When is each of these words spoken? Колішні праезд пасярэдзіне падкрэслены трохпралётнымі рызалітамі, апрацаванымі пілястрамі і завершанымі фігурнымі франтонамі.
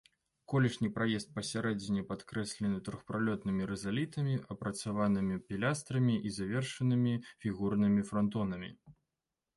Колішні 0.51 0.87
праезд 0.93 1.27
пасярэдзіне 1.35 2.03
падкрэслены 2.11 2.79
трохпралётнымі 2.87 3.69
рызалітамі, 3.73 4.33
апрацаванымі 4.55 5.35
пілястрамі 5.51 6.15
і 6.31 6.35
завершанымі 6.39 7.13
фігурнымі 7.45 8.01
франтонамі. 8.13 8.77